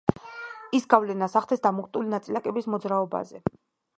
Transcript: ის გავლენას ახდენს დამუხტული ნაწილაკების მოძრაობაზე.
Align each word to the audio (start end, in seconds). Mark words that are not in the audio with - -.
ის 0.77 0.87
გავლენას 0.93 1.35
ახდენს 1.41 1.61
დამუხტული 1.67 2.11
ნაწილაკების 2.15 2.69
მოძრაობაზე. 2.75 3.45